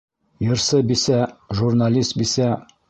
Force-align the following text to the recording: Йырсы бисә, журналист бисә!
Йырсы 0.45 0.79
бисә, 0.93 1.21
журналист 1.61 2.21
бисә! 2.25 2.55